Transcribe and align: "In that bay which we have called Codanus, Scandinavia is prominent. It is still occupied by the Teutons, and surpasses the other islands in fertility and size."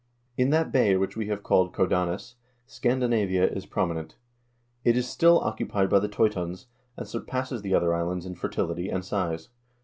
"In 0.35 0.49
that 0.49 0.71
bay 0.71 0.95
which 0.97 1.15
we 1.15 1.27
have 1.27 1.43
called 1.43 1.73
Codanus, 1.75 2.33
Scandinavia 2.65 3.47
is 3.47 3.67
prominent. 3.67 4.15
It 4.83 4.97
is 4.97 5.07
still 5.07 5.37
occupied 5.39 5.91
by 5.91 5.99
the 5.99 6.09
Teutons, 6.09 6.65
and 6.97 7.07
surpasses 7.07 7.61
the 7.61 7.75
other 7.75 7.93
islands 7.93 8.25
in 8.25 8.33
fertility 8.33 8.89
and 8.89 9.05
size." 9.05 9.49